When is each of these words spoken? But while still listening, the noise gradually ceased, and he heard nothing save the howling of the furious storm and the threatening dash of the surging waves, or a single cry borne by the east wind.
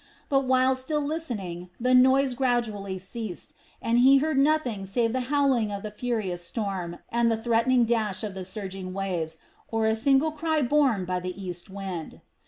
But 0.29 0.45
while 0.45 0.73
still 0.73 1.03
listening, 1.03 1.69
the 1.79 1.93
noise 1.93 2.33
gradually 2.33 2.97
ceased, 2.97 3.53
and 3.83 3.99
he 3.99 4.17
heard 4.17 4.39
nothing 4.39 4.87
save 4.87 5.13
the 5.13 5.19
howling 5.29 5.71
of 5.71 5.83
the 5.83 5.91
furious 5.91 6.43
storm 6.43 6.97
and 7.09 7.29
the 7.29 7.37
threatening 7.37 7.85
dash 7.85 8.23
of 8.23 8.33
the 8.33 8.43
surging 8.43 8.93
waves, 8.95 9.37
or 9.69 9.85
a 9.85 9.93
single 9.93 10.31
cry 10.31 10.63
borne 10.63 11.05
by 11.05 11.19
the 11.19 11.39
east 11.39 11.69
wind. 11.69 12.19